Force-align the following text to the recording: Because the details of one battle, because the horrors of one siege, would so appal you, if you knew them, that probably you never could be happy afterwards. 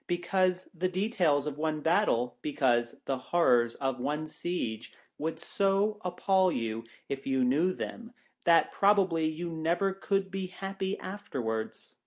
Because 0.07 0.67
the 0.73 0.87
details 0.89 1.45
of 1.45 1.59
one 1.59 1.81
battle, 1.81 2.35
because 2.41 2.95
the 3.05 3.19
horrors 3.19 3.75
of 3.75 3.99
one 3.99 4.25
siege, 4.25 4.91
would 5.19 5.39
so 5.39 6.01
appal 6.03 6.51
you, 6.51 6.85
if 7.07 7.27
you 7.27 7.43
knew 7.43 7.71
them, 7.71 8.11
that 8.45 8.71
probably 8.71 9.27
you 9.29 9.47
never 9.51 9.93
could 9.93 10.31
be 10.31 10.47
happy 10.47 10.97
afterwards. 10.97 11.97